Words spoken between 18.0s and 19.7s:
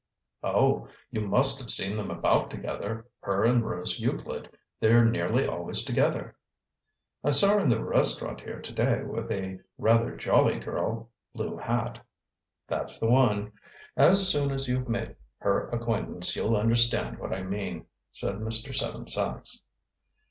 said Mr. Seven Sachs.